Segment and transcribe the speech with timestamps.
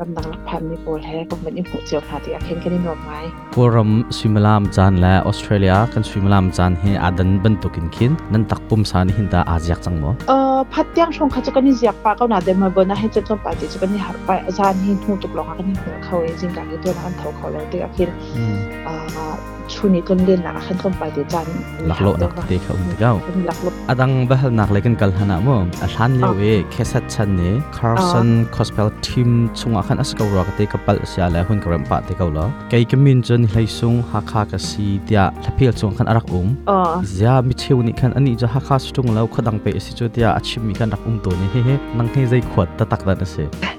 [0.00, 3.12] กำลังรักพันมีโปลแท้ก็เป็นอิมหูเจียวขาติกาคินกันนี่นวมไง
[3.54, 8.60] puram swimalam chan la Australia kan swimalam chan he adan ban tukin kin nan tak
[8.68, 18.08] pum sa ni hinda ajiak chang mo เอ่อพัดยังชงเขาจะกันนี่เสียปากก็น่าเดินมาบนนะให้จะต้องปฏิจะกันนี่หักไปอาจารย์หินหูตุกลงกันนี่หัวเขาจริงๆกันนี่ตัวนั้นเท่าเขาเลยติกาคิน
[18.42, 21.46] um อ่า ชุนี้ต้นเรียนหลักขั้นต้นไปเดี๋ยวจัน
[21.90, 25.56] lak lo nak ti kau ti kau เป็นหลักลบ adang bahal nak lekin kal hana mo
[25.84, 30.52] a hlan lewe khesat chan ne Carson Gospel team chunga khan as kau ra ka
[30.58, 33.96] te kapal sia la hun karam pa te kau la kai kamin jon hlai sung
[34.10, 36.78] ha kha ka si tia thapil chung khan arak um อ๋อ
[37.16, 40.04] zia mi cheu ni khan ani ja ha kha stung lo khodang pe si chu
[40.14, 42.84] tia achim mi khan rak um to ni he he nang he zai khwat ta
[42.90, 43.73] tak da na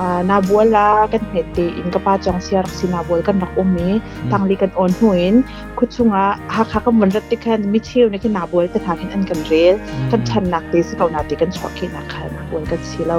[0.00, 3.88] อ่านาบัวลากันเฮติอินกะปาจองเสียรักสินาบัวกันรักอมมี
[4.32, 5.34] ตังลีกันออนหุน
[5.78, 9.68] คุชุงะฮักฮักก็มันรัติกันมิเชียวในขณะบัวยกันหากันอันกันเรีย
[10.10, 13.18] กันชันนักตีสเกานาติกันช็อกินักค่ะนักบวกันสิเรา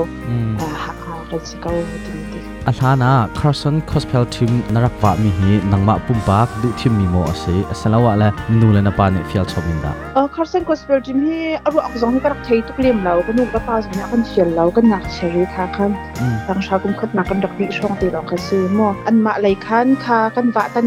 [0.60, 1.72] อ่าฮักฮักกันสิเกา
[2.06, 2.27] ติมติ
[2.70, 7.22] a hlana Carson Gospel team narak wa mi hi nangma pumpak du thim mi mo
[7.32, 8.28] ase asalawa la
[8.60, 15.92] nu le na pa ne fial chominda เออคาร์เซนก็สเปลจิมที่อรุอักษรที่กระเทยตุกเลียมเราก็นุ่งกระปาสเนี่ยกันเชียนเรากันหนักเชริค่ะคัน
[16.24, 20.82] um ทางชากุมคัดนักกันดักดิช่องตีเราค่ะซื้อมัวอันมาเลยคันค่ะกันวะตั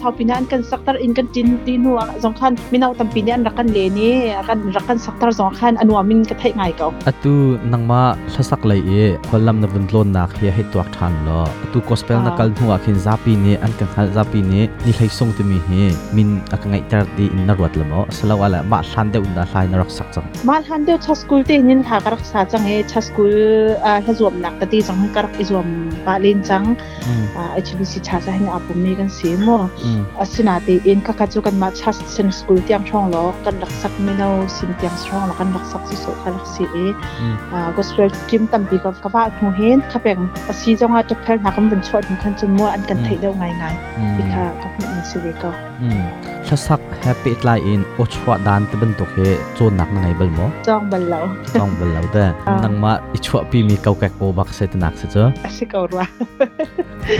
[0.00, 4.16] สาวปีนันกันสักตาอินกันจินดีนัวสองคันมินเอาตัมปีนันรักกันเลนี่
[4.48, 7.34] กันรักกันสักตาสองคันอันว่ามินก็ไทยไงเก่า atu
[7.72, 8.02] nangma
[8.32, 12.30] thlasak lai e kholam na buntlon nak hi he tuak than lo atu gospel na
[12.30, 12.36] Ah.
[12.38, 15.58] kal nuwa khin zapi ne an kan khal zapi ne ni thlai song te mi
[15.68, 15.82] he
[16.16, 19.76] min akangai tar di in na ruat lamo salawala ma hlan de unda hlai na
[19.82, 23.34] rak sak chang มาทันเดียวชัสกูลเตนินค่ะกรักษาจังเฮชัสกูล
[23.84, 25.66] อ่าถ้ารวมหนักกะตีจังให้กรักอีรวม
[26.06, 26.62] ปาลินจัง
[27.08, 35.18] mm อ่าไอชีวิตสิชาจะให้อาปุมีกันสีมัว mm อาสนาตีเอ็นก็กระจุกันมาชัสเซนสกูลเตียงช่องล้อกันรักสักไม่เอาสินเตียงช่อ
[48.98, 51.20] to he cho nak na ngai bal mo chong bal lo
[51.54, 52.24] chong bal lo ta
[52.62, 55.22] nang ma i chwa pi mi kau ka ko bak se ta nak se cho
[55.56, 56.06] se ko ra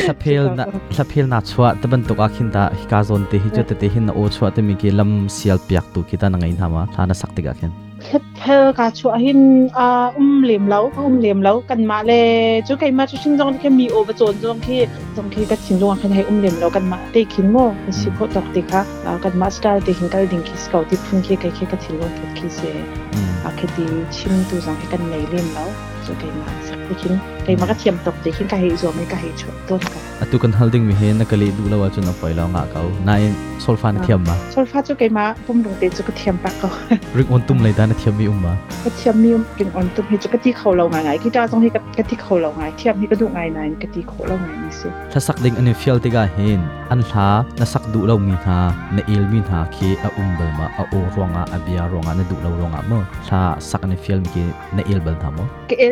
[0.07, 0.65] sa phel na
[0.97, 3.49] sa phel na chwa ta ban to ka khin ta hi ka zon te hi
[3.57, 6.17] cho te te hin na o chwa te mi ke lam sial piak tu ki
[6.21, 7.73] ta na ngai na ma thana sakti ka khin
[8.07, 9.41] เฮ็ดเพลกาชัวหิน
[9.79, 12.27] อ่าอุ้มเหลี่ยมแล้วอุ้มเหลี่ยมแล้วกันมาเลย
[12.67, 14.81] จุกไก่มาจุชิงจงที่มีโอเวอร์โจนจงที่
[15.17, 22.77] จงที่กัดชิงจงคันให้อุ้มเหลี่ยมแล้วกันมาเตคินโมนสิโคตอกติค่ะแล้วกันมาสตาร์เตคินกัลดิงคิสเกาที่พุ่งที่ไก่ที่กัดชิงจงทุกคิเสีย
[23.45, 23.87] อาคดี
[24.17, 25.69] ชิมตูจงให้กันในเลี่ยมแล้ว
[26.07, 27.13] จุกไก่มาสักเตคิน
[27.45, 32.87] ไก่มาก็เทียมตกเตคินก็ให้อีโซไม่ก็ให้ชัวต้นกัน atu kan halding mi he na kali du lawa chu na pai law nga kau
[33.07, 33.33] na in
[33.65, 34.05] solfa na Ah.
[34.07, 36.69] thiam ma โซลฟาจุกไก่มาปุ่มลงเตจุกเทียมปากก็
[37.17, 38.53] ring on tum lai da na thiam mi umma
[38.85, 46.61] ก็เทียมมีกินอ่อนตุ้มให้จุกที่เขาเราไงที่จ้าต้องให้กับที่เขาเราไงเทียมให้ก็ดูไงนายกะที่เขาเราไงนี่สิ thlasak ding ani fial te ga hen
[46.93, 47.29] an thla
[47.61, 48.59] na sak du lo mi ha
[48.97, 52.13] na il mi ha khi a um bal ma a o ronga a bia ronga
[52.19, 53.41] na du lo ronga mo thla
[53.71, 54.45] sak ani fial mi ki
[54.77, 55.75] na il bal tha mo ก็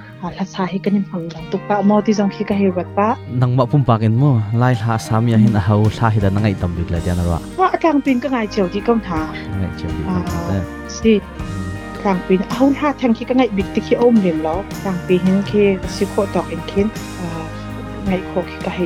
[0.29, 2.89] la sa hi kanin phang lang tu pa mo ti zong khi ka hi wat
[2.97, 3.07] pa
[3.41, 9.19] นังมาปุ่มปากิน mo ไล่ลาสามียหินอาหาชาฮิดานังไอตัมบิกเลยเดียนรัว wa kang pin ka ngai cheu ti kom tha
[9.51, 10.57] นังไอเจียวดีอ่าแต่
[10.97, 11.11] si
[12.03, 14.55] kang pin a hun ha thang khi ka ngai big ti khi om lim lo
[14.83, 15.63] kang pin hin khi
[15.95, 16.87] si kho tok in kin
[17.25, 17.27] a
[18.07, 18.85] ngai kho khi ka hi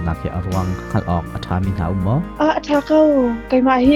[0.00, 2.08] นเทลวีนักเฮอรวังขัลออกอาทามินหาอุโม
[2.40, 3.00] อะถ้าเขา
[3.48, 3.90] ไกมาเฮ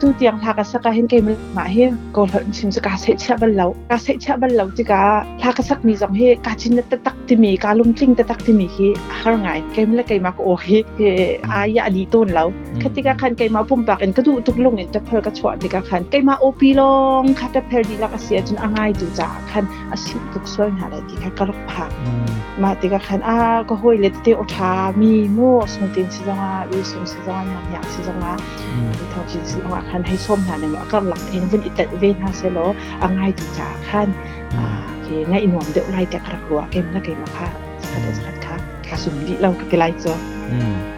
[0.00, 1.76] ตูเตียงทากสักเห็นไกมามาเฮ
[2.16, 5.02] ก็หลังชิมจะกาเสชะบันเรากาเสชะบันเราจิกา
[5.42, 8.78] ทากสักมีจังเฮกาชินตะตักที่มีกาลุมจริงตะตักที่มีเฮ
[9.20, 11.00] หาไงไกมาละไกมาก็โอเคเฮ
[11.52, 12.44] อายะดีต้นเรา
[12.82, 16.82] คติกาคันไกมาปุ่มปากเอ็นก็ดูทุกลงเอ็นจะเพลกระชวติกาคันไกมาโอปีล
[17.20, 22.28] งคัตเพลดีละกเสียจนอ่างไงดูจ้าคันอาศิทุกส่วนหาอะไรดีค่ะกระพักอืม
[22.62, 23.38] มาติกาคันอา
[23.68, 24.97] ก็ห้อยเลตเตโอทามี
[25.34, 28.32] โม่สงตินสิจังอาวิสงสิจังอาหยังหยังสิจังอา
[28.74, 32.58] อืมทองสิสิจังอาคันให้ส้มหาหนึ่งก็หลักเห็นเพิ่นอิตเวนฮาเซโล
[33.02, 34.08] อ่างไงติจาคัน
[34.56, 34.66] อ่า
[35.02, 37.48] เกไงอินวมเดอไลแต่กระกัวเกมนะเกมมาค่ะ
[37.82, 38.54] สกัดสกัดค่ะ
[38.88, 40.14] กาสุมดิเราก็ไลจ้ะ
[40.50, 40.97] อืมจะเจอนังม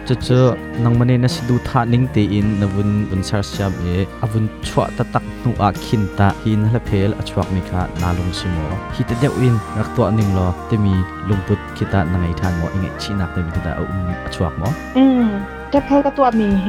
[5.13, 8.57] ตักนูอาคินตาหินละเพลอชวกมิคานาลงสิโม
[8.95, 10.95] ฮิตเดวินรักตัวหนึ่งรอเตมี
[11.29, 13.89] ลุงพุดคิตานังไอทานโมอิงชินักเตมีคิตาอุ้ม
[14.25, 14.63] อชวกโม
[14.97, 15.25] อืม
[15.69, 16.67] แต่เพลก็ตัวมีเฮ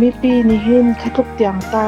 [0.00, 1.86] มีปีนี่เห็นคัทุกเตียงตา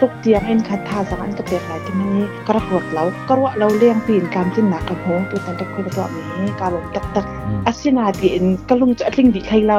[0.00, 9.78] ทุกเตียงเอ็นคันทาสังอันก็เปียกหลายที่มันนี่กระหวดเรากระวะเราเลี้ยงปีนการที่หนักกับโหตัวแต่เพลก็ตัวมีเฮการลงตักตักอืมอาศินาดีเอ็นก็ลุงจะลิงดีใครเรา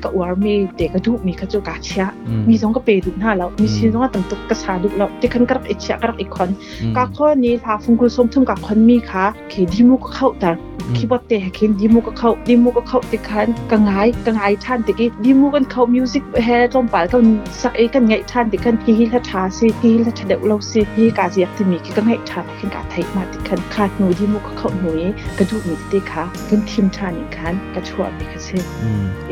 [6.21, 6.49] อีกคน
[6.81, 10.51] อืมกาข้อนี้พาฟุงกุลสมทุ่มกับคนมีค่ะเขดีมุกเข้าแต่
[10.87, 13.91] อืมคิดว่าเตะเข็นดีมุกก็เข้าดีมุกก็เข้าติคันกังไง
[14.25, 17.25] กังไงท่านติกี้ดีมุกกันเข้ามิวสิกแฮจอมปากัน
[17.61, 24.91] สักเอกันไงท่านติกันฮีละทาสิฮีละทะเดวเราสิฮีกาเสียที่มีกังไงท่านขึ้นกาไทยมาติคันขาดหนูดีมุกก็เข้าหนู
[25.37, 28.49] กระดูกมีติค่ะกันทีมท่านอีกคันกระชวมีกระเซ
[28.83, 29.31] อืมเอ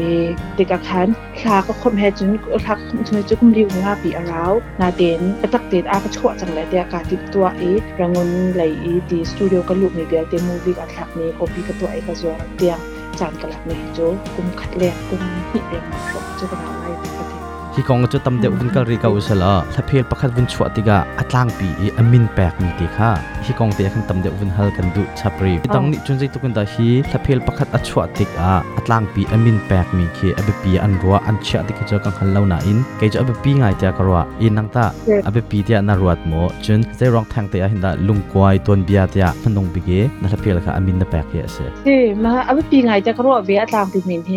[0.59, 1.07] ติกาคัน
[1.39, 7.63] คลาก็คมแฮจุนคลาคมจุนจุกุมริวงาปีอาราวนาเดนกระตักเดนอากระชวจังเลยเดียกาติดตัวเอ
[7.99, 12.79] รังนไหลอีตีสตูดิโอก็ลูกในเบียเตมูวีกัทักนี้โอปีก็ตัวเอกจวเตียง
[13.19, 13.99] จานกลักนี้โจ
[14.35, 20.97] กุมขัดแลกกุมหิเดมชกจุกราไล่ประเทศ hi kong chu tam deuh vin kal ri ka usala thaphel pakhat vun chhuat tiga
[21.21, 23.09] atlang pi i amin pek mi ti kha
[23.45, 26.29] hi kong te khan tam deuh vin hal kan du chapri tang ni chun jai
[26.33, 30.29] tukun da hi thaphel pakhat a chhuat tik a atlang pi amin pek mi khi
[30.39, 33.33] abe pi an ruwa an chha tik cho kang hal launa in ke jo abe
[33.43, 35.21] pi ngai ta karwa in nang ta Yes.
[35.29, 38.79] abe pi tia na ruat mo chun zai rong thang te a hinda lungkwai ton
[38.87, 44.31] bia tia phanong bige na thaphel kha amin na pek ye se เฮ้มาเอาไปปีไงจะกรัวเวียตามติมินเฮ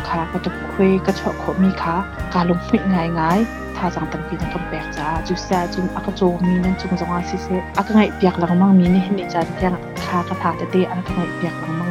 [0.06, 1.96] kha ka tak pwe ka chho kho mi kha
[2.34, 3.40] ka lung phi ngai ngai
[3.76, 6.56] tha jang tam pi nan ka pek za ju sa jun a ka cho mi
[6.64, 9.26] nan chung zonga si se a ka ngai pyak lang mang mi ni hen ni
[9.34, 11.91] chan tiang kha ka tha te te a ka ngai pyak lang mang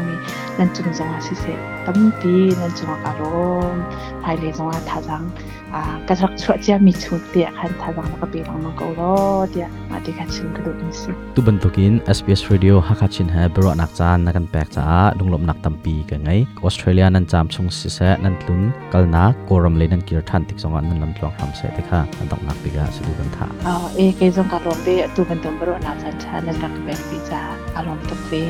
[0.60, 1.52] mi nan chung zonga si se
[1.86, 3.78] tampi nan chunga kalom
[4.24, 5.26] hai le zonga thajang
[5.72, 9.46] a kajak chua chia mi chu te khan thajang ka pi lang mang ko lo
[9.54, 13.48] dia ma ti ka chim ka do ni si tu bantukin SBS Radio Hakachin ha
[13.58, 14.86] bero nak chan nakan pek cha
[15.18, 19.78] dunglom nak tampi ka ngai Australia nan cham chung si se nan tlun kalna koram
[19.80, 22.42] le nan kir than tik zonga nan lam tlong ham se te kha nan dok
[22.50, 25.56] nak piga su du ban tha a e ke zong kalom be tu ban tom
[25.62, 27.40] bro na chan cha nan rak be pi cha
[27.78, 28.44] kalom tok ve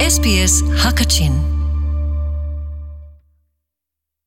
[0.00, 1.59] SBS Hakachin